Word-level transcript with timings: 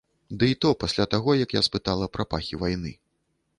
Дый 0.43 0.53
то 0.63 0.69
пасля 0.83 1.05
таго, 1.11 1.35
як 1.43 1.55
я 1.59 1.63
спытала 1.69 2.09
пра 2.19 2.27
пахі 2.35 2.61
вайны. 2.65 2.97